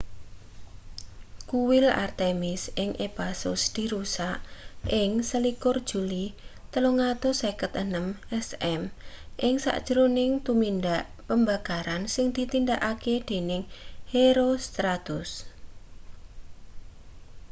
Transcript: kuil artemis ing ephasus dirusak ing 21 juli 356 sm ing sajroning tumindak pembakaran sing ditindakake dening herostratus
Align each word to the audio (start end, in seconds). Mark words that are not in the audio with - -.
kuil 1.49 1.85
artemis 2.05 2.61
ing 2.83 2.89
ephasus 3.07 3.61
dirusak 3.75 4.37
ing 4.99 5.09
21 5.29 5.89
juli 5.89 6.25
356 6.73 8.45
sm 8.47 8.81
ing 9.45 9.55
sajroning 9.65 10.31
tumindak 10.47 11.03
pembakaran 11.27 12.03
sing 12.13 12.27
ditindakake 12.37 13.15
dening 13.29 13.63
herostratus 14.11 15.29